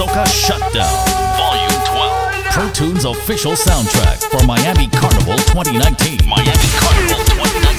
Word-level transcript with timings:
Soca 0.00 0.24
Shutdown, 0.28 0.88
Volume 1.36 1.76
12. 1.84 2.44
ProTunes 2.54 3.04
official 3.04 3.52
soundtrack 3.52 4.22
for 4.30 4.42
Miami 4.46 4.88
Carnival 4.88 5.36
2019. 5.36 6.26
Miami 6.26 6.48
Carnival 6.80 7.22
2019. 7.26 7.69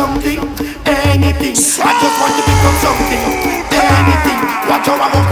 something, 0.00 0.40
anything. 0.86 1.56
I 1.84 1.92
just 2.00 2.16
want 2.20 2.32
to 2.38 2.42
become 2.48 2.76
something, 2.80 3.24
anything. 3.68 4.40
Watch 4.70 4.86
how 4.88 4.96
I 4.96 5.08
move 5.12 5.29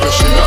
professional. 0.00 0.39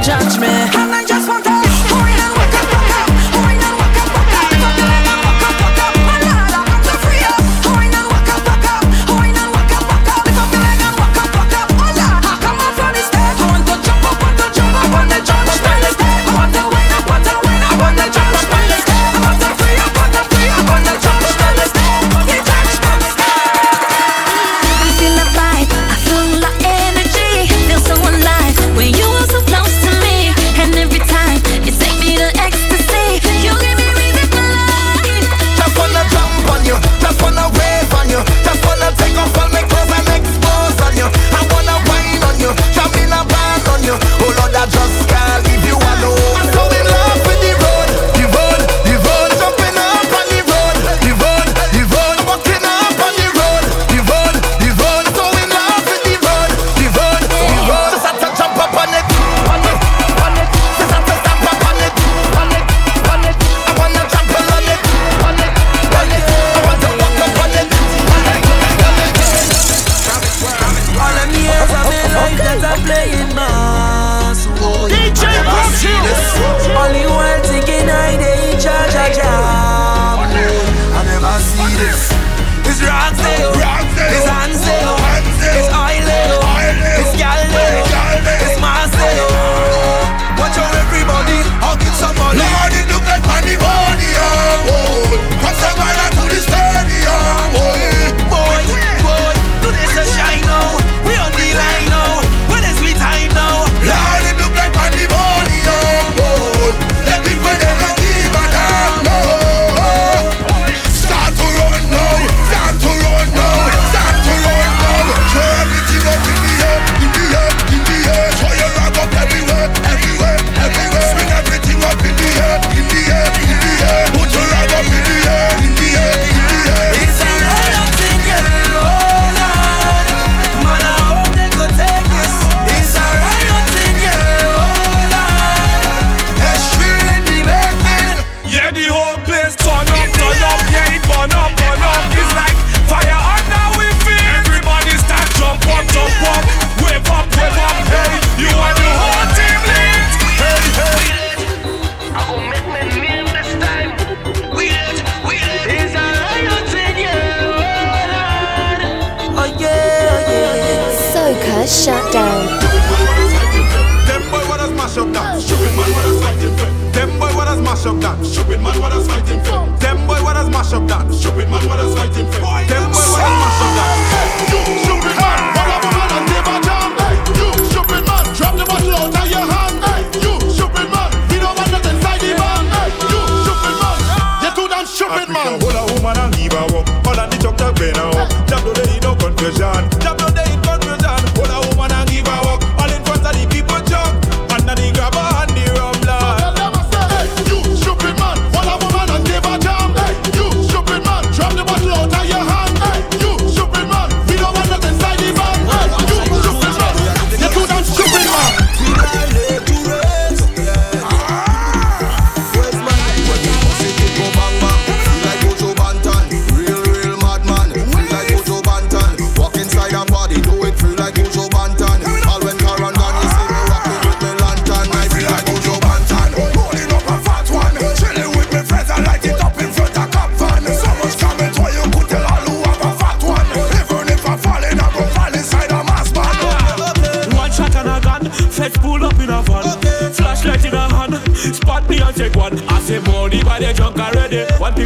judge 0.00 0.38
me. 0.38 0.77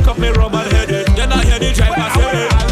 pick 0.02 0.10
up 0.10 0.18
me 0.18 0.28
rum 0.30 0.54
and 0.54 0.72
headed. 0.72 1.06
Then 1.16 1.32
I 1.32 1.44
hear 1.44 1.58
the 1.58 1.72
driver 1.72 2.10
say. 2.18 2.71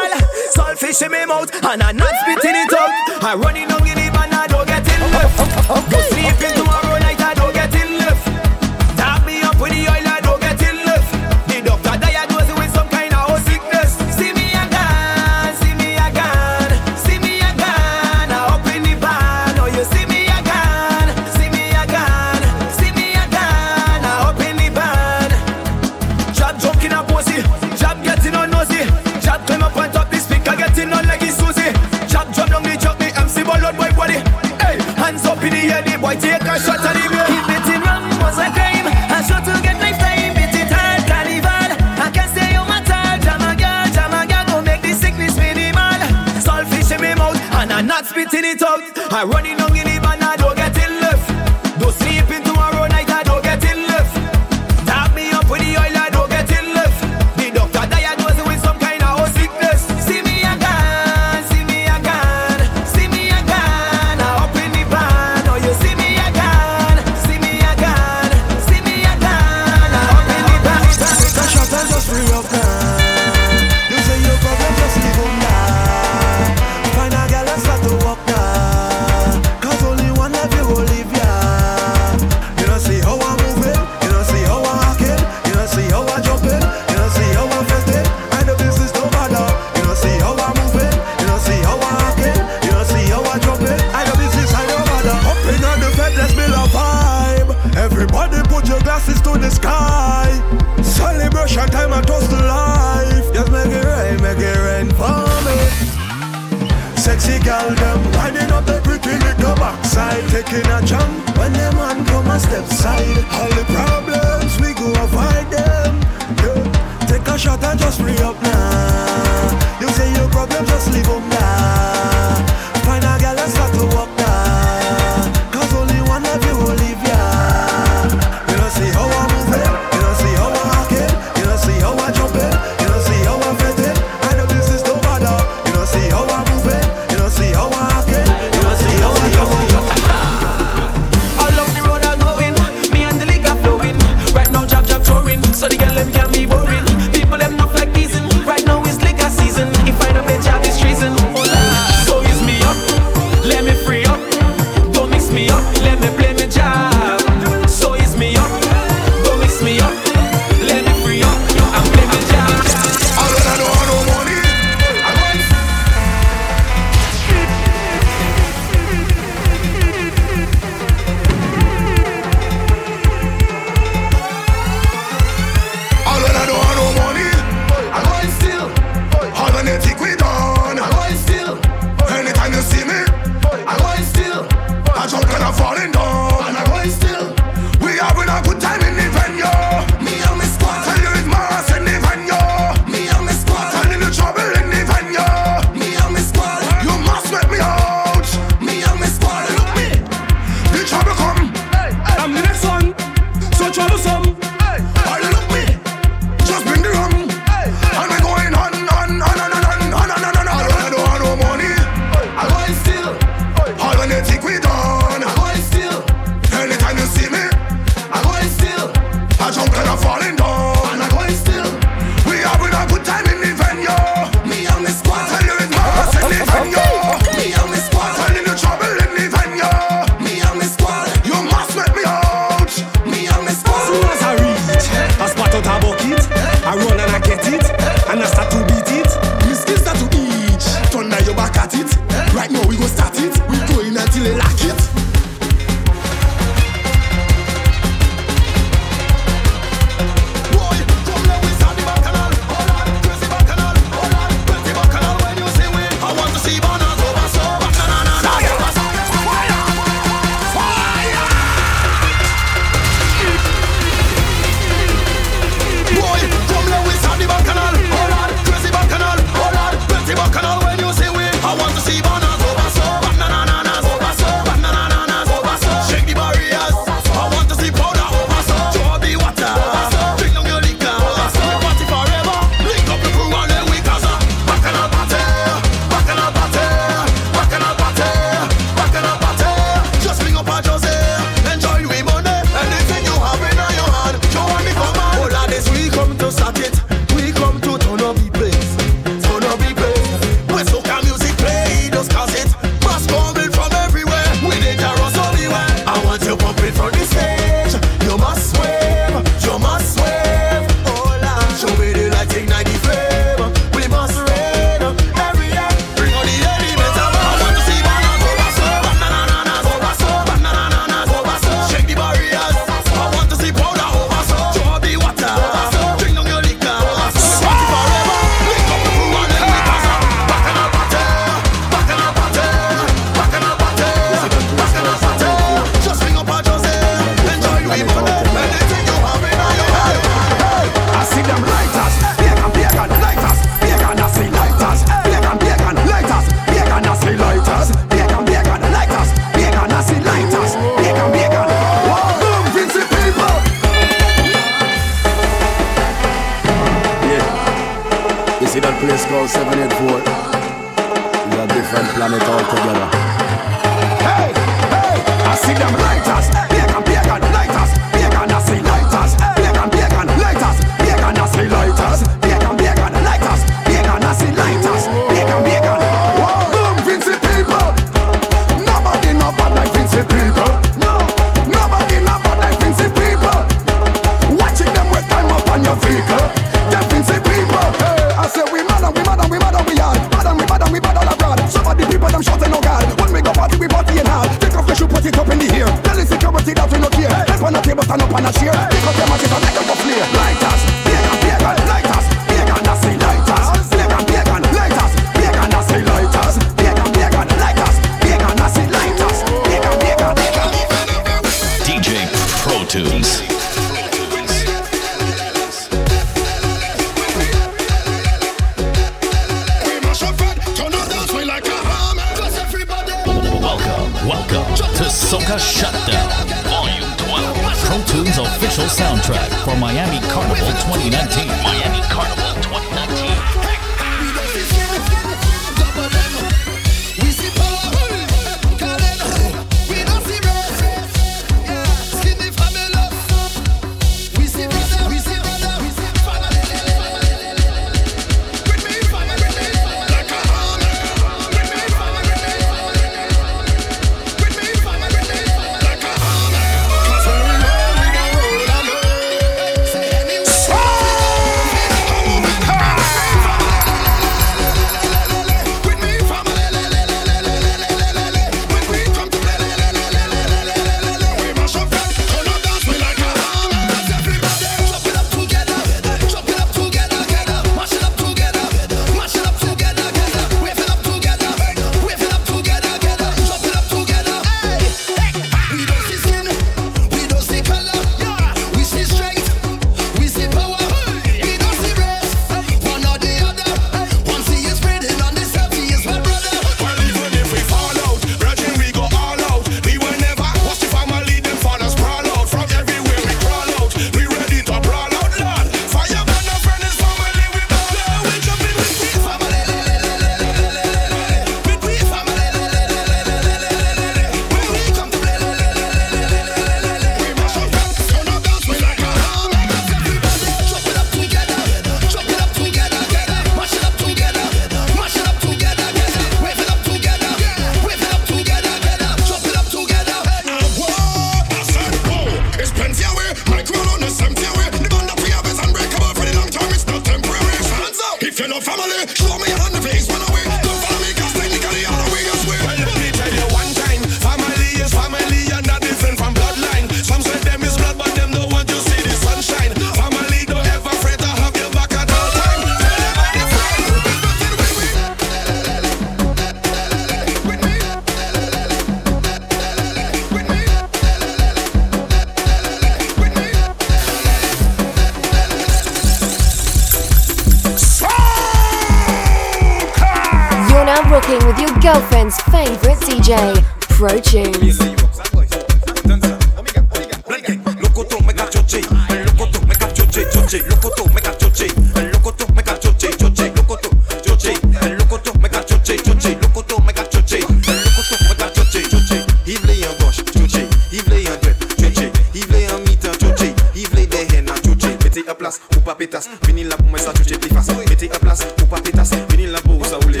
choche, 580.26 580.44
loco 580.48 580.70
tú, 580.76 580.84
me 580.92 581.00
cachoche, 581.00 581.46
el 581.76 581.90
loco 581.92 582.12
tú, 582.14 582.26
me 582.34 582.42
cachoche, 582.42 582.90
choche, 582.96 583.32
loco 583.36 583.56
tú, 583.58 583.70
choche, 584.02 584.34
el 584.62 584.76
loco 584.76 585.00
tú, 585.00 585.12
me 585.20 585.30
cachoche, 585.30 585.76
choche, 585.76 586.18
loco 586.20 586.44
tú, 586.44 586.60
me 586.62 586.72
cachoche, 586.72 587.18
el 587.18 587.22
loco 587.22 587.82
tú, 587.88 588.04
me 588.08 588.16
cachoche, 588.16 588.62
choche, 588.68 589.06
il 589.26 589.38
vle 589.38 589.54
en 589.54 589.76
gauche, 589.78 590.02
choche, 590.12 590.48
il 590.72 590.82
vle 590.82 591.08
en 591.08 591.16
droite, 591.20 591.46
choche, 591.56 591.92
il 592.14 592.26
vle 592.26 592.48
en 592.52 592.58
mi-temps, 592.60 592.98
choche, 592.98 593.34
il 593.54 593.68
vle 593.68 593.86
derrière, 593.86 594.24
choche, 594.44 594.66
Mete 594.82 595.08
à 595.08 595.14
place 595.14 595.40
ou 595.56 595.60
pas 595.60 595.74
pétasse, 595.76 596.08
vini 596.26 596.42
là 596.42 596.56
pour 596.56 596.76
choche 596.78 597.18
plus 597.18 597.30
Mete 597.70 597.94
à 597.94 597.98
place 597.98 598.26
ou 598.42 598.46
pas 598.46 598.60
pétasse, 598.60 598.90
vini 599.10 599.26
là 599.26 599.38
pour 599.44 599.64
ça 599.64 599.78
ou 599.84 599.88
les 599.88 600.00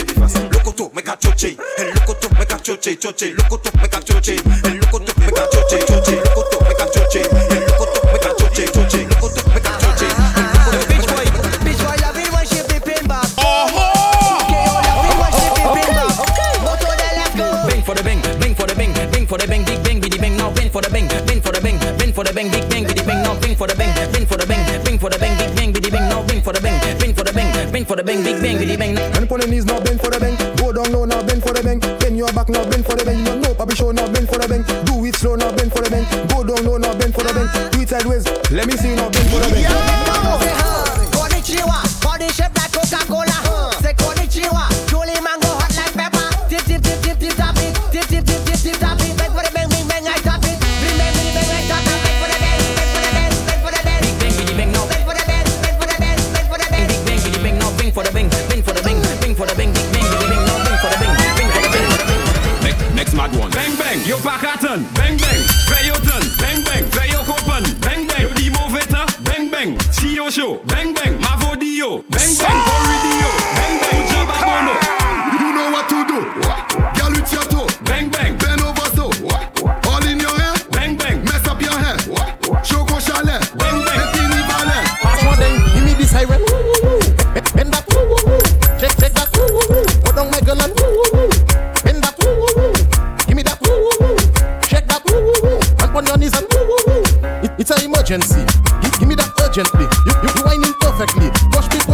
loco 0.50 0.72
tú, 0.72 0.90
me 0.92 1.02
cachoche, 1.02 1.56
el 1.78 1.94
loco 1.94 2.14
tú, 2.20 2.28
me 2.36 2.44
cachoche, 2.44 2.98
choche, 2.98 3.32
loco 3.36 3.58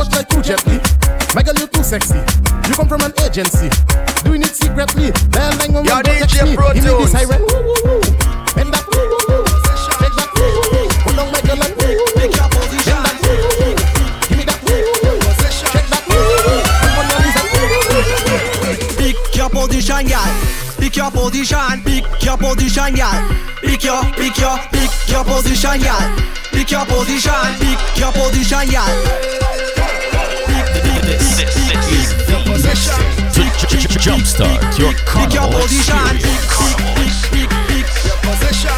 clutch 0.03 0.15
like 0.15 0.29
too 0.29 0.43
gently. 0.43 0.81
My 1.35 1.43
girl, 1.43 1.55
you 1.55 1.67
too 1.67 1.83
sexy. 1.83 2.19
You 2.69 2.75
come 2.75 2.89
from 2.89 3.03
an 3.03 3.13
agency. 3.25 3.69
Doing 4.25 4.43
it 4.43 4.55
secretly. 4.55 5.11
Then 5.31 5.61
I'm 5.61 5.73
gonna 5.73 6.03
DJ 6.03 6.45
me. 6.45 6.57
Give 6.75 6.85
me 6.85 7.05
this 7.05 7.13
high 7.13 7.25
rent. 7.25 7.43
woo, 7.43 7.63
woo. 7.85 8.01
Bend 8.55 8.71
back. 8.73 8.87
Woo, 8.91 8.99
woo, 8.99 9.19
woo. 9.29 9.45
Take 10.01 10.15
back. 10.17 10.31
Woo, 10.35 10.43
woo, 10.43 10.63
woo. 10.73 10.89
Pull 11.03 11.15
down 11.15 11.33
my 11.33 11.41
girl 11.43 11.59
like 11.59 11.77
woo, 11.79 11.87
woo, 11.87 12.07
woo. 12.15 12.19
Bend 12.19 12.35
back. 12.35 12.51
Give 14.29 14.39
me 14.39 14.45
that. 14.45 14.61
Woo, 14.67 14.75
woo, 15.03 15.19
back. 15.91 16.05
Come 16.83 16.99
on, 16.99 17.21
Lisa. 17.23 17.43
Woo, 17.53 17.67
woo, 17.71 17.95
woo. 18.23 18.79
Pick 18.99 19.19
your 19.37 19.51
position, 19.51 20.03
girl. 20.09 20.33
Pick 20.79 20.97
your 20.97 21.11
position. 21.11 21.75
Pick 21.85 22.25
your 22.25 22.37
position, 22.37 22.95
girl. 22.95 23.19
Pick 23.63 23.85
your, 23.85 24.03
pick 24.19 24.39
your, 24.39 24.57
pick 24.73 24.93
your 25.09 25.25
position, 25.25 25.79
girl. 25.81 26.05
Pick 26.51 26.71
your 26.71 26.85
position. 26.87 27.49
Pick 27.61 27.99
your 27.99 28.13
position, 28.13 28.67
girl. 28.71 29.72
Jumpstart 34.01 34.79
your 34.79 34.93
carnival 35.05 35.53
experience. 35.63 36.25
Position. 38.23 38.73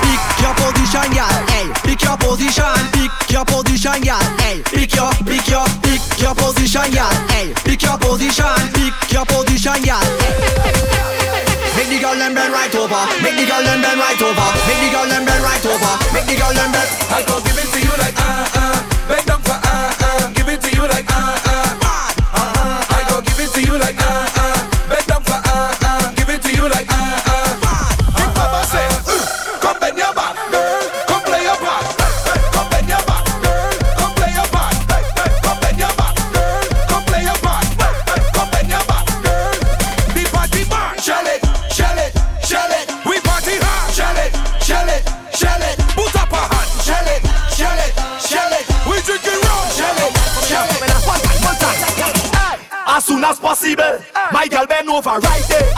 Pick 0.00 0.38
your 0.40 0.54
position, 0.54 1.08
girl. 1.12 1.28
Hey, 1.50 1.66
pick 1.82 2.02
your 2.02 2.16
position. 2.16 2.64
Pick 2.94 3.30
your 3.32 3.44
position, 3.44 4.00
girl. 4.02 4.22
Pick 4.70 4.94
your, 4.94 5.10
pick 5.26 5.48
your, 5.48 5.66
pick 5.82 6.02
your 6.22 6.34
position, 6.34 6.90
girl. 6.94 7.10
Hey, 7.34 7.52
pick 7.64 7.82
your 7.82 7.98
position. 7.98 8.54
Pick 8.72 9.12
your 9.12 9.26
position, 9.26 9.82
girl. 9.82 10.00
Make 11.76 11.88
the 11.90 11.98
girl 12.00 12.14
and 12.14 12.34
bend 12.34 12.52
right 12.52 12.74
over. 12.74 13.02
Make 13.22 13.36
the 13.36 13.44
girl 13.46 13.66
and 13.66 13.82
bend 13.82 13.98
right 13.98 14.22
over. 14.22 14.48
Make 14.66 14.80
the 14.80 14.90
girl 14.94 15.10
and 15.10 15.26
bend 15.26 15.42
right 15.42 15.66
over. 15.66 15.92
Make 16.14 16.26
the 16.26 16.36
girl 16.38 16.54
and 16.54 16.72
bend. 16.72 16.88
I'll 17.10 17.42
give 17.42 17.58
it 17.58 17.66
to 17.72 17.78
you. 17.78 17.79
over 55.00 55.18
right 55.20 55.42
there. 55.48 55.69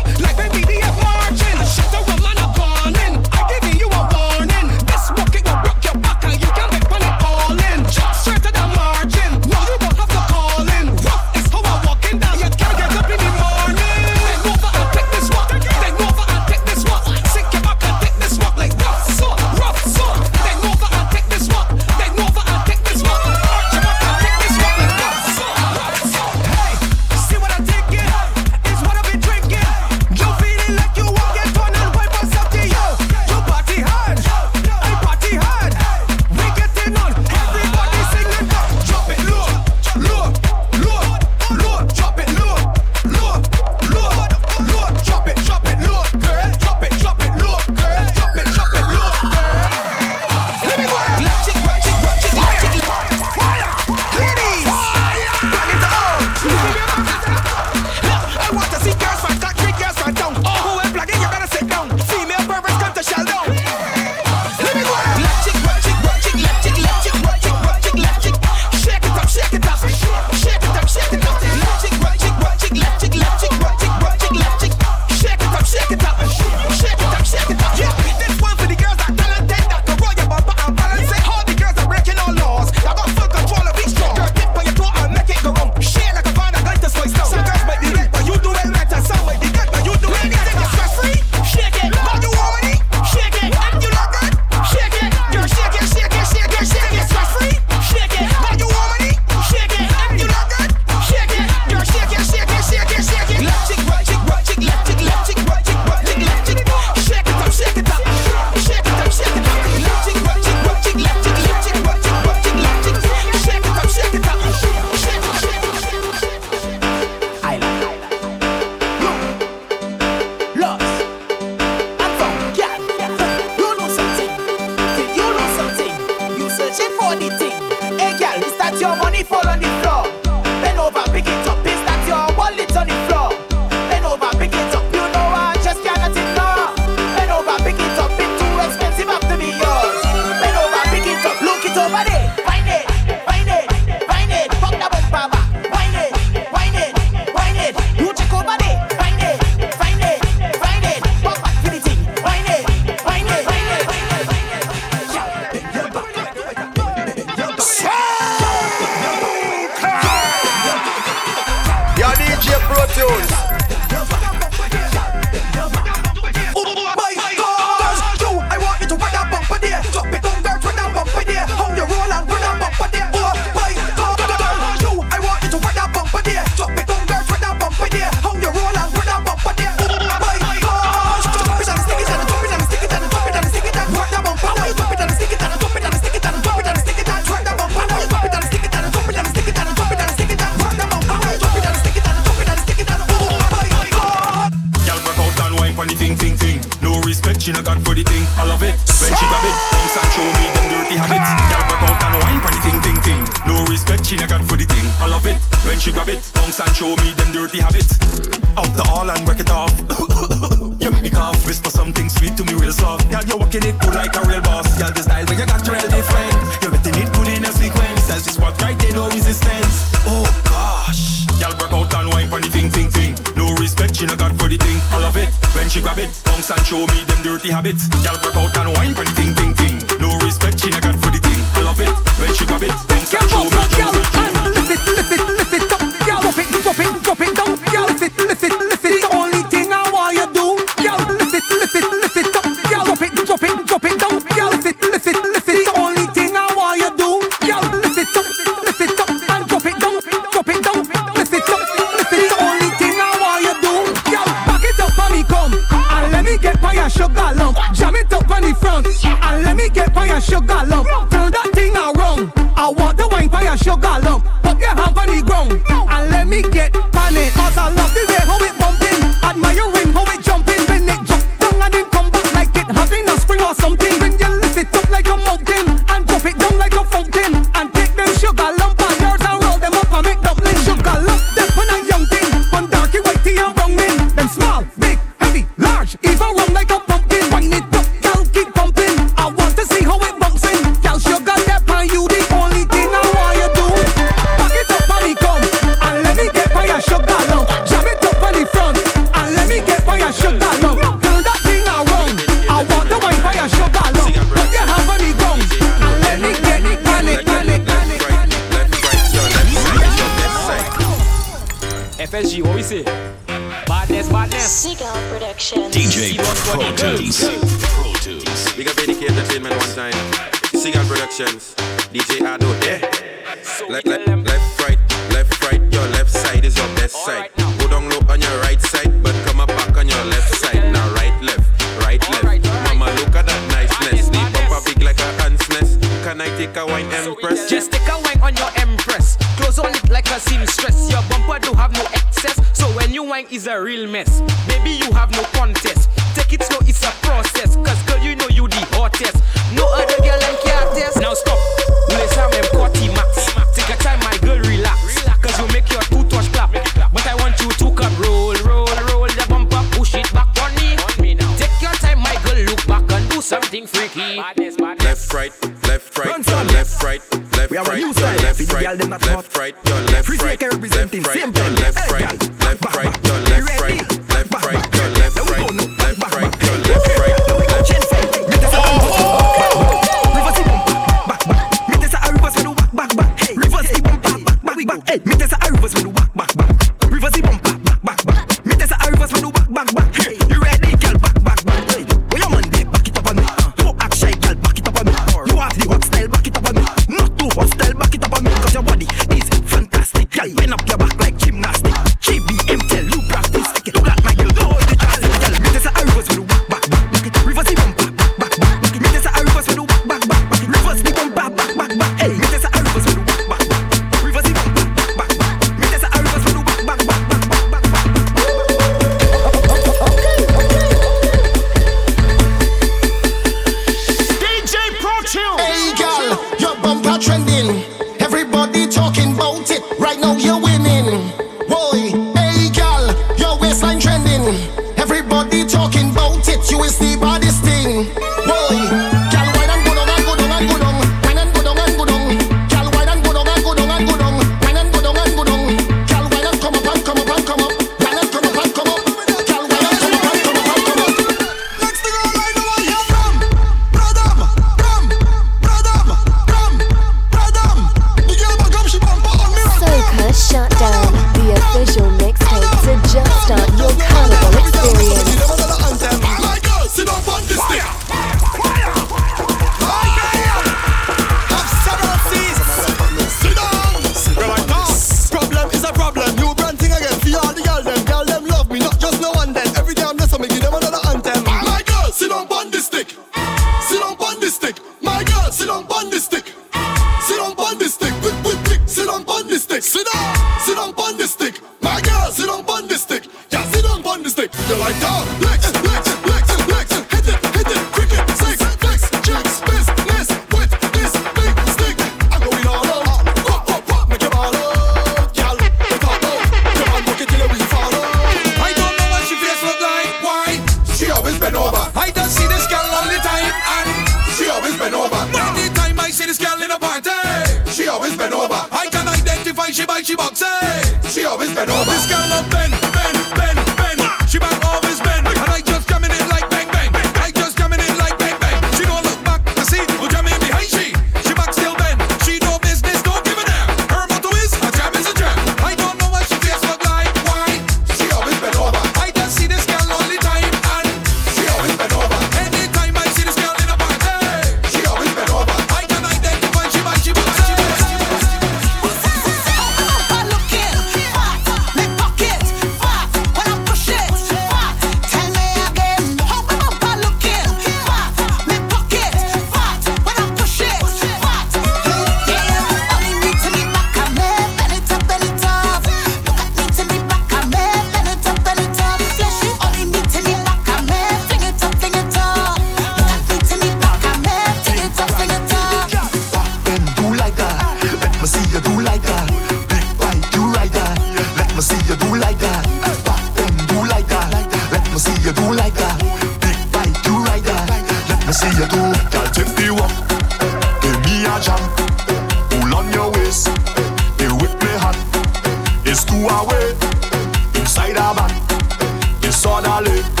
spider-man. 597.71 599.01
You 599.01 599.11
saw 599.11 599.41
the 599.41 599.69
look. 599.69 600.00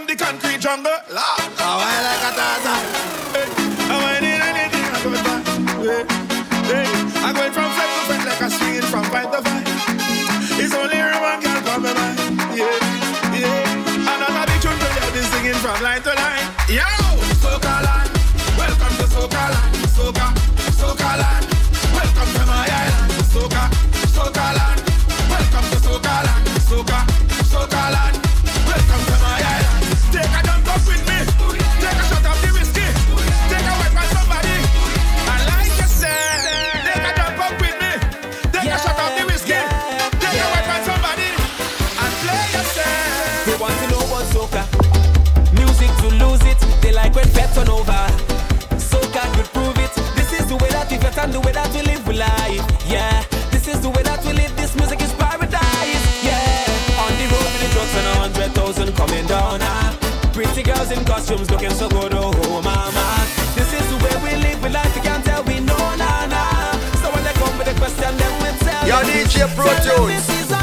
from 0.00 0.06
the 0.06 0.16
country. 0.16 0.49
over. 47.80 48.04
So 48.78 49.00
God 49.12 49.28
will 49.36 49.48
prove 49.56 49.78
it. 49.80 49.92
This 50.16 50.32
is 50.38 50.46
the 50.46 50.56
way 50.56 50.68
that 50.70 50.90
we 50.90 50.98
fit 50.98 51.16
and 51.16 51.32
the 51.32 51.40
way 51.40 51.52
that 51.52 51.72
we 51.72 51.80
live 51.82 52.04
life. 52.06 52.64
Yeah, 52.84 53.24
this 53.50 53.68
is 53.68 53.80
the 53.80 53.88
way 53.88 54.02
that 54.02 54.20
we 54.24 54.32
live. 54.32 54.52
This 54.56 54.76
music 54.76 55.00
is 55.00 55.12
paradise. 55.16 56.04
Yeah, 56.20 57.00
on 57.00 57.12
the 57.16 57.26
road 57.32 57.48
with 57.48 57.62
the 57.64 57.70
drugs 57.72 57.94
and 57.96 58.06
a 58.06 58.14
hundred 58.20 58.50
thousand 58.52 58.88
coming 58.96 59.26
down. 59.26 59.60
Ah. 59.62 59.96
Pretty 60.32 60.62
girls 60.62 60.90
in 60.92 61.04
costumes 61.04 61.50
looking 61.50 61.70
so 61.70 61.88
good, 61.88 62.14
oh, 62.14 62.32
oh 62.44 62.62
mama. 62.62 63.06
This 63.56 63.72
is 63.72 63.84
the 63.90 63.98
way 64.04 64.14
we 64.24 64.32
live 64.44 64.62
with 64.62 64.72
life. 64.72 64.94
You 64.94 65.02
can't 65.02 65.24
tell 65.24 65.42
we 65.44 65.60
know, 65.60 65.84
nah 65.96 66.26
nah. 66.26 66.72
So 67.00 67.08
when 67.12 67.24
they 67.24 67.34
come 67.40 67.56
with 67.58 67.68
a 67.68 67.72
the 67.72 67.80
question, 67.80 68.12
then 68.20 68.32
we 68.42 68.50
tell. 68.60 68.84
Yo, 68.88 68.96
DJ 69.08 69.48
Pro 69.56 70.59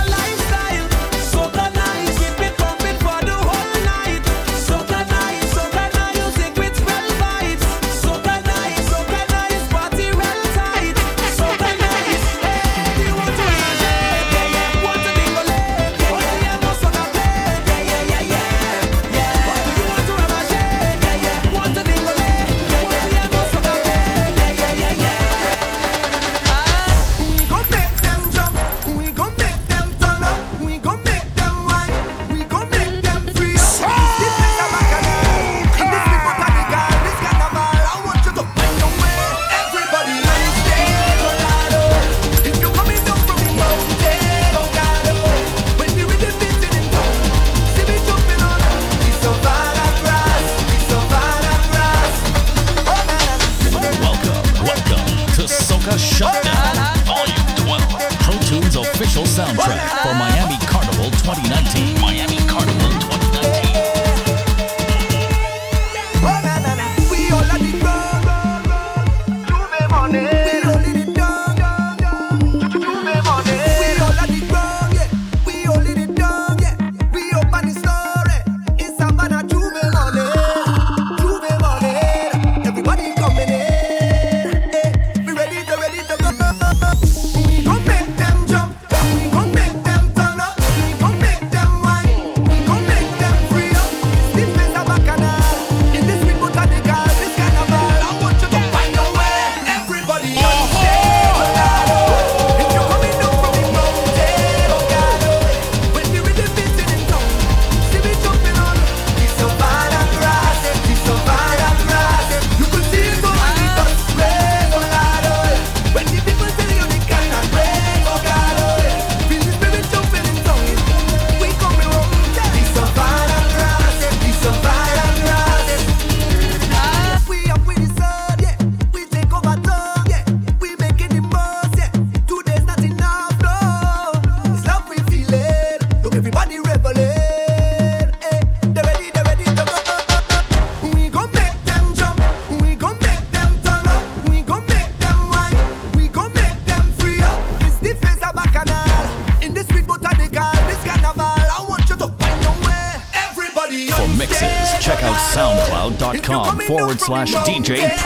slash 157.07 157.33
DJ 157.35 157.96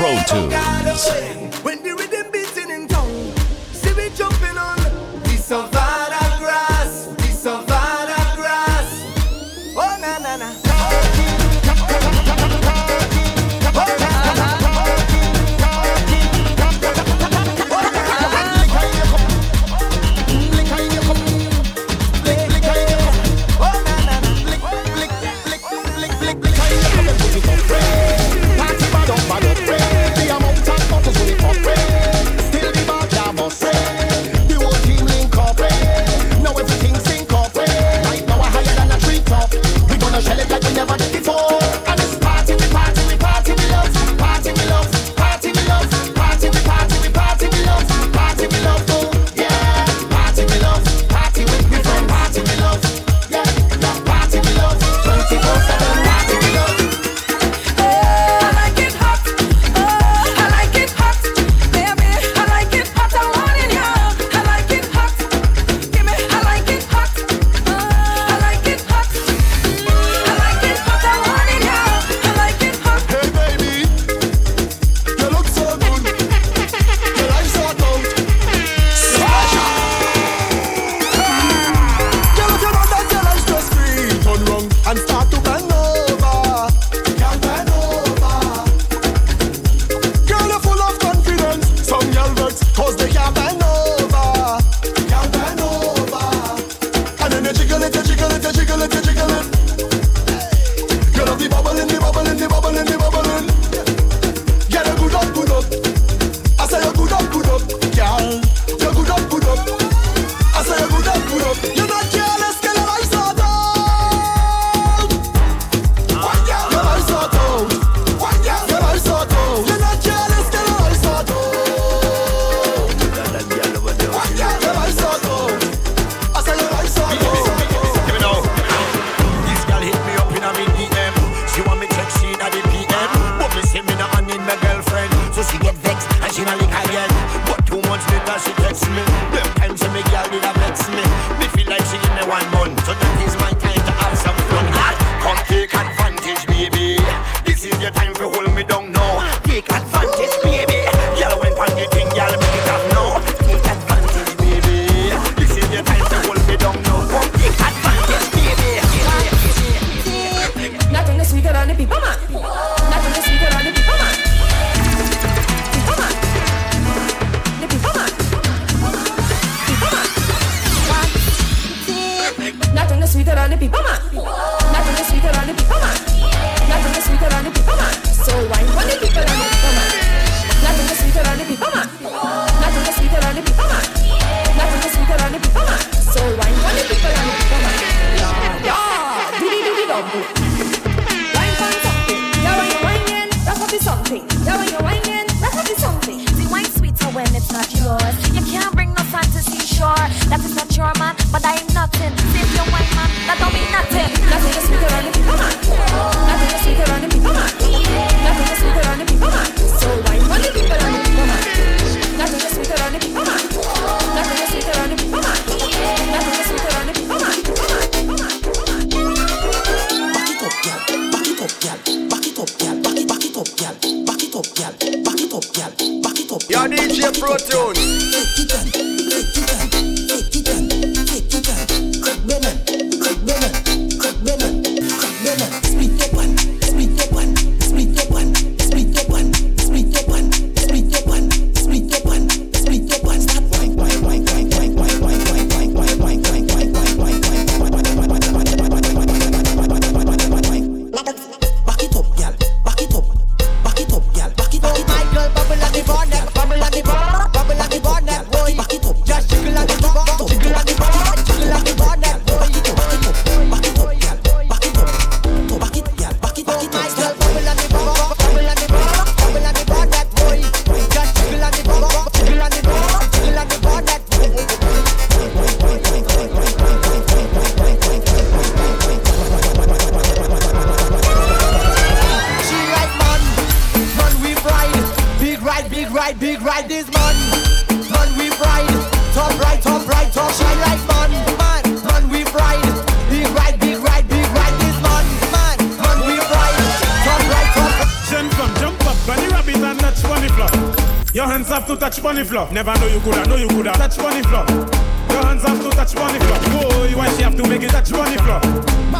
Your 301.13 301.27
hands 301.27 301.49
have 301.49 301.67
to 301.67 301.75
touch 301.75 302.01
bunny 302.01 302.23
floor. 302.23 302.47
Never 302.53 302.73
know 302.73 302.87
you 302.87 302.99
coulda, 303.01 303.25
know 303.27 303.35
you 303.35 303.47
coulda 303.49 303.73
touch 303.73 303.97
bunny 303.97 304.23
floor. 304.23 304.45
Your 304.47 305.25
hands 305.25 305.43
have 305.43 305.61
to 305.61 305.69
touch 305.71 305.93
bunny 305.93 306.19
floor. 306.19 306.37
Oh, 306.39 306.87
you 306.89 306.95
want 306.95 307.13
she 307.17 307.23
have 307.23 307.35
to 307.35 307.47
make 307.49 307.61
it 307.63 307.69
touch 307.69 307.91
bunny 307.91 308.15
floor? 308.15 308.39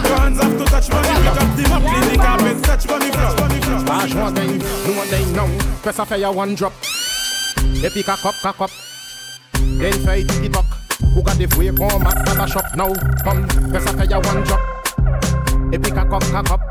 Your 0.03 0.19
hands 0.19 0.41
have 0.41 0.57
to 0.57 0.65
touch 0.65 0.89
bunny 0.89 1.07
floor. 1.07 1.35
Pick 1.35 1.41
up 1.41 1.55
the 1.55 1.69
mop, 1.69 1.81
clean 1.81 2.11
the 2.11 2.17
carpet, 2.17 2.63
touch 2.63 2.85
bunny 2.85 3.11
floor. 3.11 3.85
Bash 3.85 4.13
one 4.13 4.35
thing, 4.35 4.57
no 4.57 4.97
one 4.97 5.07
thing 5.07 5.33
now. 5.33 5.47
Press 5.81 5.99
a 5.99 6.05
fire 6.05 6.31
one 6.33 6.53
drop. 6.53 6.73
If 6.83 7.95
you 7.95 8.03
cock 8.03 8.25
up, 8.25 8.35
cock 8.35 8.59
up. 8.59 8.71
Then 9.53 9.93
fight 10.03 10.27
the 10.27 10.49
buck. 10.49 10.65
Who 11.13 11.23
got 11.23 11.37
the 11.37 11.45
way 11.57 11.71
come 11.71 12.07
at 12.07 12.25
the 12.25 12.45
shop 12.47 12.75
now? 12.75 12.93
Come, 13.23 13.47
press 13.71 13.85
a 13.85 13.93
fire 13.95 14.19
one 14.19 14.43
drop. 14.43 14.59
If 15.73 15.87
you 15.87 15.93
cock 15.93 16.11
up, 16.11 16.23
cock 16.23 16.51
up. 16.51 16.61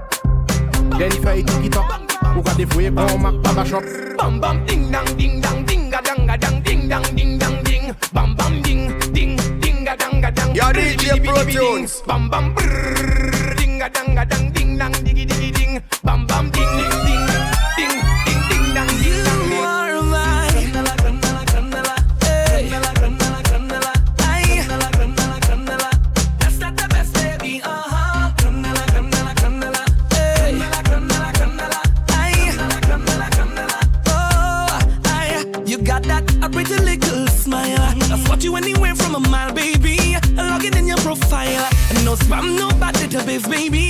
Then 0.98 1.10
fight 1.22 1.46
the 1.46 1.70
buck. 1.70 2.09
Ou 2.36 2.42
ka 2.42 2.52
defwe 2.54 2.90
kon 2.94 3.18
mak 3.22 3.36
pa 3.42 3.50
ba 3.56 3.64
Bam 4.18 4.40
bam. 4.40 4.56
Ding 4.66 4.90
dang 4.92 5.08
ding 5.18 5.40
dang 5.40 5.58
ding 5.66 5.90
ga 5.90 6.00
dang 6.00 6.26
ga 6.26 6.36
dang 6.36 6.56
ding 6.62 6.88
dang 6.88 7.06
ding 7.16 7.38
dang 7.38 7.56
ding. 7.64 7.84
Bam 8.12 8.36
bam 8.36 8.52
ding 8.62 8.82
ding 9.14 9.36
ding 9.62 9.84
ga 9.84 9.94
dang 9.96 10.20
ga 10.20 10.30
dang. 10.30 10.50
Ya 10.54 10.70
DJ 10.72 11.18
Pro-Jones. 11.24 12.02
Bam 12.06 12.30
bam. 12.30 12.54
Brrrr 12.54 13.56
ding 13.58 13.78
ga 13.78 13.88
dang 13.88 14.14
ga 14.14 14.24
dang 14.24 14.46
ding 14.54 14.78
dang 14.78 14.94
digi 15.02 15.24
digi 15.26 15.50
ding. 15.50 15.72
Bam 16.02 16.26
bam 16.26 16.50
ding 16.54 16.70
ding 16.78 16.89
I'm 42.32 42.56
nobody 42.56 43.08
to 43.08 43.24
beef, 43.24 43.48
baby. 43.48 43.89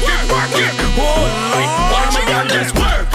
work 0.00 0.12
it, 0.12 0.30
work 0.30 0.50
it. 0.56 0.74
Oh, 0.96 1.28
Lord, 1.52 1.92
watch 1.92 2.16
it, 2.18 2.74
work. 2.74 3.09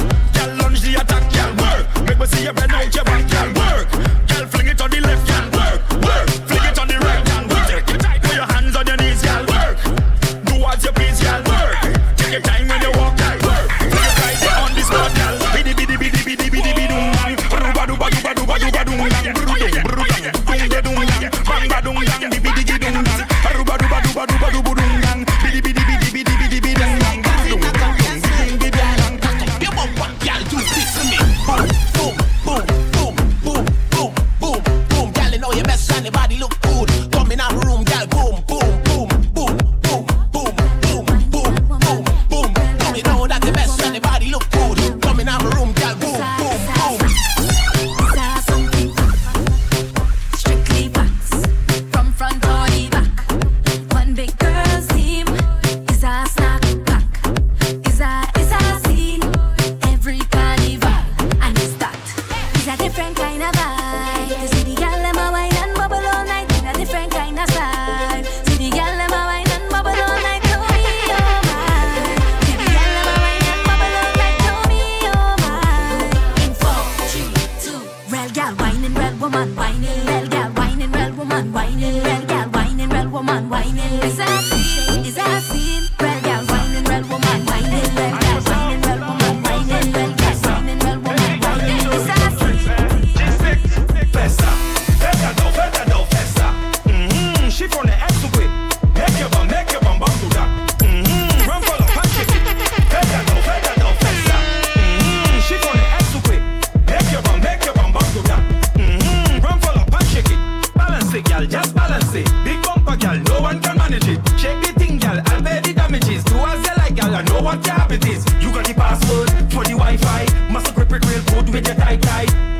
sci-fi. 119.97 120.51
Muscle 120.51 120.73
grip 120.73 120.91
it 120.91 121.05
real 121.05 121.23
good 121.25 121.53
with 121.53 121.67
your 121.67 121.75
tight 121.75 122.01
tight. 122.01 122.54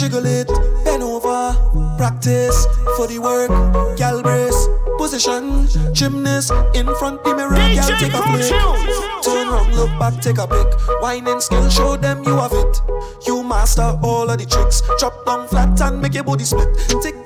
jiggle 0.00 0.24
it, 0.24 0.48
bend 0.82 1.02
over, 1.02 1.52
practice 1.98 2.66
for 2.96 3.06
the 3.06 3.18
work, 3.18 3.50
gal 3.98 4.22
brace, 4.22 4.66
position, 4.96 5.68
gymnast 5.92 6.52
in 6.74 6.86
front 6.96 7.22
the 7.22 7.36
mirror, 7.36 7.52
gal 7.76 7.86
take 8.00 8.14
a 8.14 8.22
flick, 8.22 8.48
turn 9.22 9.48
round, 9.48 9.74
look 9.74 9.90
back, 9.98 10.18
take 10.22 10.38
a 10.38 10.46
pic, 10.46 10.66
whining 11.02 11.38
skill, 11.38 11.68
show 11.68 11.96
them 11.98 12.24
you 12.24 12.34
have 12.34 12.52
it, 12.54 12.80
you 13.26 13.42
master 13.42 13.98
all 14.02 14.30
of 14.30 14.38
the 14.38 14.46
tricks, 14.46 14.80
drop 14.98 15.26
down 15.26 15.46
flat 15.46 15.78
and 15.82 16.00
make 16.00 16.14
your 16.14 16.24
body 16.24 16.44
split, 16.44 16.74
tick 17.02 17.19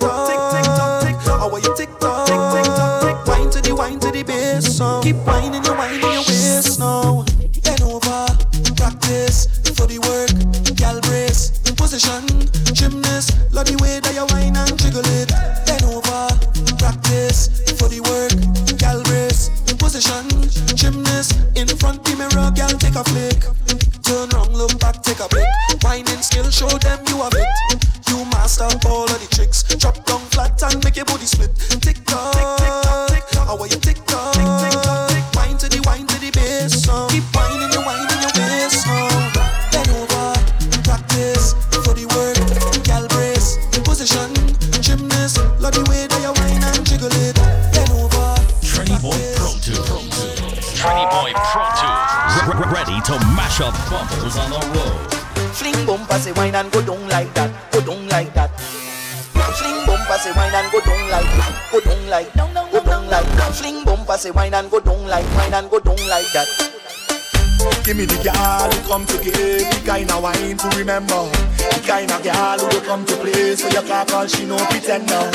come 68.95 69.07
to 69.07 69.25
give 69.25 69.35
The 69.35 69.83
kind 69.85 70.09
of 70.09 70.23
wine 70.23 70.57
to 70.57 70.69
remember. 70.79 71.27
The 71.59 71.83
kind 71.85 72.11
of 72.13 72.23
girl 72.23 72.59
who 72.59 72.81
come 72.87 73.05
to 73.05 73.17
play. 73.17 73.57
So 73.57 73.67
you 73.67 73.83
can't 73.89 74.09
call 74.09 74.27
she 74.29 74.45
no 74.47 74.57
pretender. 74.71 75.31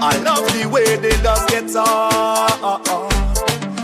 I 0.00 0.16
love 0.24 0.46
the 0.54 0.66
way 0.72 0.96
they 0.96 1.10
just 1.10 1.48
get 1.48 1.76
on 1.76 2.84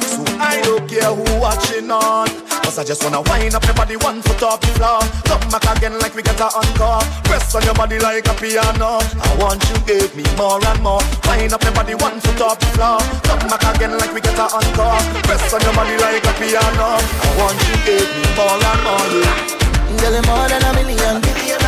So 0.01 0.25
I 0.41 0.61
don't 0.65 0.89
care 0.89 1.13
who 1.13 1.41
watching 1.41 1.91
on. 1.91 2.48
Cause 2.69 2.77
I 2.77 2.85
just 2.85 3.01
wanna 3.03 3.25
wind 3.33 3.57
up 3.57 3.65
your 3.65 3.73
body 3.73 3.97
one 3.97 4.21
foot 4.21 4.43
off 4.45 4.61
the 4.61 4.69
floor. 4.77 5.01
Come 5.25 5.41
back 5.49 5.65
again 5.73 5.97
like 6.05 6.13
we 6.13 6.21
got 6.21 6.37
a 6.37 6.53
encore. 6.53 7.01
Press 7.25 7.57
on 7.57 7.65
your 7.65 7.73
body 7.73 7.97
like 7.97 8.29
a 8.29 8.35
piano. 8.37 9.01
I 9.01 9.29
want 9.41 9.65
you 9.73 9.81
give 9.89 10.13
me 10.13 10.21
more 10.37 10.61
and 10.61 10.83
more. 10.85 11.01
Wind 11.25 11.57
up 11.57 11.65
your 11.65 11.73
body 11.73 11.97
one 11.97 12.21
foot 12.21 12.45
off 12.45 12.61
the 12.61 12.69
floor. 12.77 13.01
Come 13.25 13.49
back 13.49 13.65
again 13.73 13.97
like 13.97 14.13
we 14.13 14.21
got 14.21 14.37
a 14.37 14.61
encore. 14.61 15.01
Press 15.25 15.49
on 15.49 15.65
your 15.65 15.73
body 15.73 15.97
like 15.97 16.21
a 16.29 16.33
piano. 16.37 17.01
I 17.01 17.29
want 17.41 17.57
you 17.57 17.77
give 17.89 18.05
me 18.05 18.29
more 18.37 18.61
and 18.61 18.81
more 18.85 19.09
yeah. 19.17 20.05
Girl, 20.05 20.21
more 20.29 20.45
than 20.53 20.61
a 20.61 20.71
million, 20.77 21.25
billion. 21.25 21.65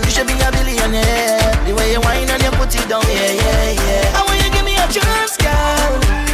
You 0.00 0.08
should 0.08 0.32
be 0.32 0.32
a 0.32 0.48
billionaire. 0.48 1.44
The 1.68 1.76
way 1.76 1.92
you 1.92 2.00
wind 2.00 2.32
and 2.32 2.40
you 2.40 2.52
put 2.56 2.72
it 2.72 2.88
down, 2.88 3.04
yeah, 3.04 3.36
yeah, 3.36 3.84
yeah. 3.84 4.16
I 4.16 4.24
want 4.24 4.40
you 4.40 4.48
give 4.48 4.64
me 4.64 4.80
a 4.80 4.88
chance, 4.88 5.36
girl 5.36 6.27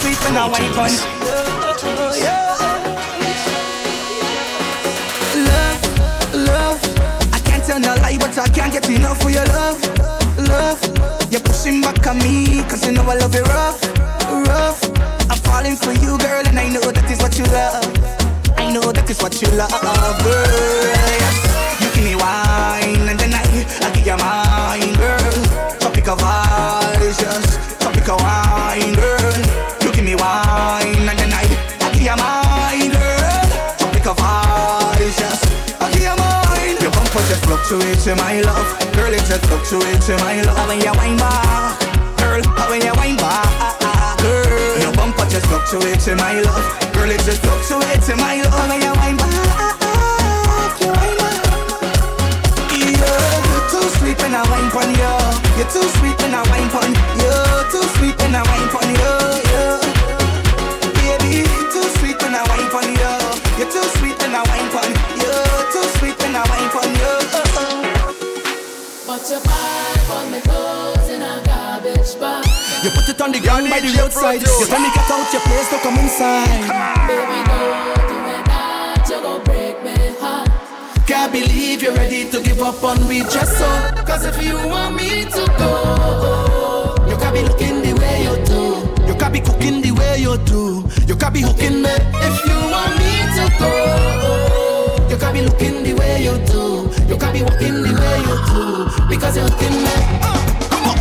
sweet 0.00 0.18
when 0.24 0.36
I 0.36 0.48
wine 0.48 0.72
on. 0.78 0.92
Love, 5.48 5.82
love. 6.34 6.80
I 7.32 7.38
can't 7.44 7.64
tell 7.64 7.80
no 7.80 7.94
lie, 8.02 8.18
but 8.18 8.36
I 8.38 8.48
can't 8.48 8.72
get 8.72 8.88
enough 8.88 9.20
for 9.22 9.30
your 9.30 9.46
love, 9.46 9.80
love. 10.38 10.80
You're 11.30 11.40
pushing 11.40 11.80
back 11.80 12.06
on 12.06 12.18
me, 12.18 12.62
cause 12.68 12.84
you 12.86 12.92
know 12.92 13.02
I 13.02 13.16
love 13.16 13.34
it 13.34 13.46
rough, 13.48 13.82
rough. 14.48 14.80
I'm 15.30 15.38
falling 15.38 15.76
for 15.76 15.92
you, 15.92 16.18
girl, 16.18 16.46
and 16.46 16.58
I 16.58 16.68
know 16.68 16.80
that 16.80 17.10
is 17.10 17.20
what 17.20 17.36
you 17.38 17.44
love. 17.46 17.84
I 18.56 18.70
know 18.72 18.92
that 18.92 19.08
is 19.10 19.20
what 19.22 19.40
you 19.42 19.48
love, 19.56 19.70
girl. 20.22 21.24
You 21.80 21.88
give 21.94 22.04
me 22.04 22.14
wine 22.16 23.08
and 23.08 23.18
then 23.18 23.34
I, 23.34 23.42
I 23.82 23.90
give 23.94 24.06
you 24.06 24.16
mine, 24.16 24.94
girl. 24.94 25.78
Tropical 25.80 26.16
vibes, 26.16 27.20
yes. 27.20 27.78
Tropical 27.80 28.16
wine, 28.18 28.94
girl. 28.94 29.23
Tropic 33.78 34.06
of 34.06 34.18
eyes, 34.20 35.16
yes. 35.20 35.40
I 35.80 35.90
give 35.92 36.02
you 36.02 36.16
mine. 36.16 36.76
Your 36.80 36.90
bumper 36.92 37.22
just 37.28 37.44
fluctuates 37.44 38.06
in 38.06 38.16
my 38.16 38.40
love, 38.40 38.68
girl. 38.94 39.12
It 39.12 39.24
just 39.28 39.44
fluctuates 39.46 40.08
in 40.08 40.16
my 40.20 40.40
love. 40.42 40.68
When 40.68 40.80
you 40.80 40.92
wine 40.96 41.16
back, 41.16 41.80
girl. 42.18 42.42
When 42.70 42.80
you 42.80 42.92
wine 42.96 43.16
back, 43.16 43.78
girl. 44.22 44.80
Your 44.80 44.92
bumper 44.92 45.26
just 45.28 45.46
fluctuates 45.46 46.08
in 46.08 46.16
my 46.16 46.40
love, 46.40 46.64
girl. 46.94 47.10
It 47.10 47.20
just 47.24 47.42
fluctuates 47.42 48.08
in 48.08 48.16
my 48.16 48.40
love. 48.42 48.68
When 48.68 48.80
you 48.80 48.92
wine 48.96 49.16
back, 49.16 50.80
you 50.80 50.88
wine 50.88 51.16
back. 51.20 51.44
You're 52.72 53.68
too 53.70 53.88
sweet 53.98 54.16
when 54.22 54.34
I 54.34 54.42
wine 54.48 54.70
pon 54.72 54.88
you. 54.88 55.12
You're 55.60 55.68
too 55.68 55.84
sweet 56.00 56.16
when 56.22 56.34
I 56.34 56.42
wine 56.48 56.68
pon 56.72 56.90
you. 57.20 57.34
Too 57.72 57.84
sweet 57.98 58.16
when 58.20 58.34
I 58.34 58.42
wine 58.42 58.68
pon 58.72 58.88
you. 58.88 59.43
When 64.34 64.42
I 64.42 64.50
wine 64.50 64.70
pon 64.70 64.90
you. 65.22 65.34
Too 65.70 65.86
sweet 65.98 66.18
when 66.18 66.34
I 66.34 66.42
wine 66.50 66.70
pon 66.74 66.90
you. 66.98 67.14
But 69.06 69.22
your 69.30 69.40
vibe 69.40 70.10
on 70.10 70.32
me 70.32 70.40
clothes 70.40 71.08
in 71.08 71.22
a 71.22 71.42
garbage 71.44 72.18
bag. 72.18 72.44
You 72.82 72.90
put 72.90 73.08
it 73.08 73.20
on 73.20 73.32
the 73.32 73.40
ground 73.40 73.70
by 73.70 73.80
the 73.80 73.94
roadside. 73.98 74.40
You 74.40 74.66
tell 74.66 74.80
me 74.80 74.90
get 74.94 75.10
out 75.10 75.32
your 75.32 75.42
place 75.42 75.70
don't 75.70 75.82
come 75.82 75.98
inside. 75.98 76.66
Baby, 77.06 77.38
don't 77.46 78.08
do 78.10 78.16
it 78.34 78.44
that. 78.50 79.06
You 79.08 79.22
gon' 79.22 79.44
break 79.44 79.76
me 79.84 79.94
heart. 80.18 80.50
Can't 81.06 81.30
believe 81.32 81.82
you're 81.82 81.94
ready 81.94 82.28
to 82.30 82.42
give 82.42 82.60
up 82.60 82.82
on 82.82 83.06
me 83.08 83.20
just 83.20 83.58
so. 83.58 83.70
Cause 84.04 84.24
if 84.24 84.42
you 84.42 84.56
want 84.68 84.96
me 84.96 85.24
to 85.30 85.44
go, 85.58 86.96
You 87.08 87.16
can't 87.18 87.34
be 87.34 87.42
looking 87.42 87.82
the 87.82 87.92
way 88.00 88.24
you 88.24 88.34
do. 88.44 89.06
You 89.06 89.14
can't 89.14 89.32
be 89.32 89.40
cooking 89.40 89.80
the 89.80 89.92
way 89.92 90.18
you 90.18 90.36
do. 90.38 90.82
You 91.06 91.14
can't 91.14 91.34
be 91.34 91.42
hooking 91.42 91.82
me. 91.82 91.94
if 92.26 92.36
you 92.46 92.58
want 92.72 92.98
me 92.98 93.12
to 93.36 93.44
go, 93.58 93.70
You 93.70 94.08
can 94.08 94.13
looking 95.44 95.82
the 95.82 95.92
way 95.94 96.24
you 96.24 96.34
do. 96.48 96.88
You 97.08 97.16
can 97.18 97.32
be 97.32 97.42
walking 97.42 97.82
the 97.84 97.92
way 97.92 98.18
you 98.24 98.36
do. 98.48 99.08
Because 99.08 99.36
you're 99.36 99.48
hooking 99.48 99.76
me. 99.84 99.92
Eh. 99.92 100.68
Come 100.70 100.88
on. 100.90 100.98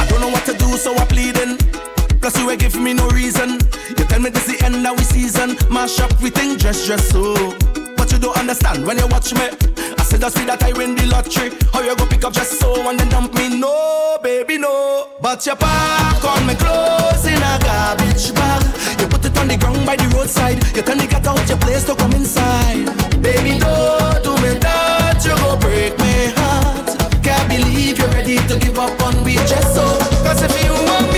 I 0.00 0.06
don't 0.08 0.20
know 0.20 0.28
what 0.28 0.44
to 0.46 0.54
do, 0.54 0.76
so 0.76 0.94
I'm 0.94 1.06
pleading. 1.06 1.58
Plus 2.20 2.38
you 2.38 2.50
ain't 2.50 2.60
give 2.60 2.76
me 2.76 2.92
no 2.92 3.08
reason. 3.08 3.58
You 3.96 4.04
tell 4.04 4.20
me 4.20 4.30
this 4.30 4.46
the 4.46 4.62
end 4.64 4.86
of 4.86 4.96
we 4.98 5.04
season. 5.04 5.56
Mash 5.70 6.00
up 6.00 6.12
we 6.22 6.30
think 6.30 6.58
just 6.58 6.86
just 6.86 7.10
so. 7.10 7.34
But 7.96 8.12
you 8.12 8.18
don't 8.18 8.36
understand 8.36 8.86
when 8.86 8.98
you 8.98 9.06
watch 9.08 9.32
me. 9.34 9.48
I 10.06 10.08
said 10.08 10.20
that's 10.20 10.38
see 10.38 10.46
that 10.46 10.62
I 10.62 10.70
win 10.70 10.94
the 10.94 11.02
lottery. 11.10 11.50
How 11.74 11.82
you 11.82 11.96
go 11.96 12.06
pick 12.06 12.22
up 12.22 12.32
just 12.32 12.60
so 12.60 12.70
and 12.88 12.94
then 12.94 13.08
dump 13.08 13.34
me? 13.34 13.58
No, 13.58 14.16
baby, 14.22 14.56
no. 14.56 15.08
But 15.20 15.44
you 15.44 15.56
pack 15.56 16.22
on 16.22 16.46
me 16.46 16.54
clothes 16.54 17.26
in 17.26 17.34
a 17.34 17.58
garbage 17.58 18.30
bag. 18.30 18.62
You 19.02 19.08
put 19.10 19.26
it 19.26 19.36
on 19.36 19.48
the 19.48 19.58
ground 19.58 19.82
by 19.84 19.96
the 19.96 20.06
roadside. 20.14 20.62
You 20.76 20.82
tell 20.82 20.94
me 20.94 21.08
get 21.08 21.26
out 21.26 21.42
your 21.48 21.58
place 21.58 21.82
to 21.90 21.96
come 21.96 22.12
inside. 22.12 22.86
Baby, 23.18 23.58
don't 23.58 24.22
do 24.22 24.30
me 24.46 24.54
that. 24.62 25.18
You 25.26 25.34
go 25.42 25.58
break 25.58 25.98
my 25.98 26.30
heart. 26.38 26.86
Can't 27.26 27.50
believe 27.50 27.98
you're 27.98 28.14
ready 28.14 28.38
to 28.46 28.54
give 28.62 28.78
up 28.78 28.94
on 29.02 29.24
me 29.26 29.34
just 29.50 29.74
so. 29.74 29.82
Cause 30.22 30.38
if 30.38 30.54
you 30.62 30.70
want 30.86 31.10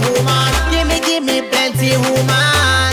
woman. 0.00 0.50
Give 0.70 0.86
me, 0.88 0.98
give 1.00 1.24
me 1.24 1.42
plenty 1.48 1.96
woman. 1.96 2.92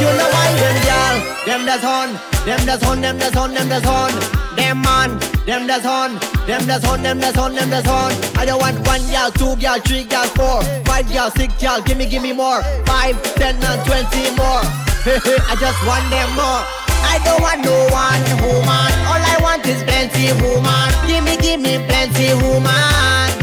You 0.00 0.08
know 0.16 0.28
why 0.32 0.48
them 0.56 0.76
girl, 0.88 1.16
them 1.46 1.62
that's 1.66 1.84
on, 1.84 2.08
them 2.46 2.60
that's 2.64 2.84
on, 2.84 3.00
them 3.00 3.18
that's 3.18 3.36
on, 3.36 3.54
them 3.54 3.68
that's 3.68 3.86
on. 3.86 4.12
Them 4.56 4.82
man, 4.82 5.18
them 5.46 5.66
that's 5.66 5.86
on, 5.86 6.14
them 6.46 6.66
that's 6.66 6.84
on, 6.84 7.02
them 7.02 7.18
that's 7.18 7.38
on, 7.38 7.54
them 7.54 7.70
that's 7.70 7.88
on. 7.88 8.12
I 8.36 8.44
don't 8.44 8.60
want 8.60 8.78
one 8.86 9.00
girl, 9.10 9.30
two 9.30 9.56
girl, 9.60 9.78
three 9.80 10.04
girl, 10.04 10.26
four, 10.36 10.62
five 10.84 11.10
girl, 11.12 11.30
six 11.30 11.52
girl. 11.60 11.80
Give 11.82 11.96
me, 11.98 12.06
give 12.06 12.22
me 12.22 12.32
more. 12.32 12.62
Five, 12.84 13.20
ten, 13.34 13.56
and 13.56 13.80
twenty 13.86 14.30
more. 14.36 14.64
I 15.48 15.56
just 15.60 15.80
want 15.86 16.04
them 16.10 16.28
more. 16.36 16.60
I 17.02 17.18
don't 17.24 17.40
want 17.40 17.64
no 17.64 17.72
one 17.88 18.24
woman. 18.44 18.92
All 19.08 19.20
I 19.20 19.36
want 19.40 19.66
is 19.66 19.82
plenty 19.84 20.32
woman. 20.42 20.88
Give 21.06 21.24
me, 21.24 21.36
give 21.36 21.60
me 21.60 21.78
plenty 21.88 22.34
woman. 22.34 23.39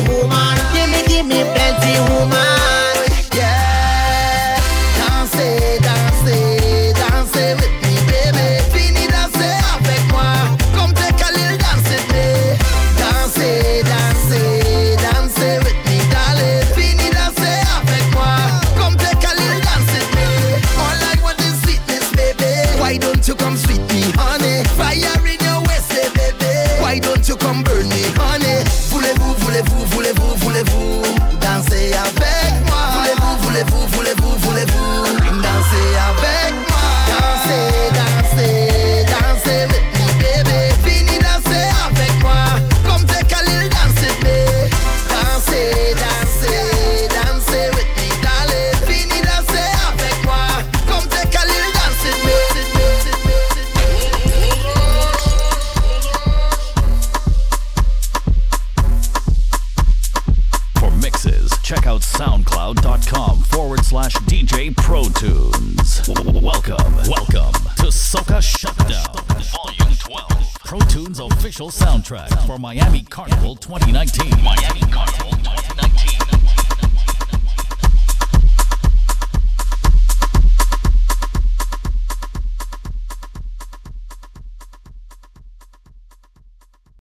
Woman. 0.00 0.56
Give 0.72 0.88
me, 0.90 1.00
give 1.06 1.26
me 1.26 1.40
plenty 1.54 1.94
woman. 2.10 2.83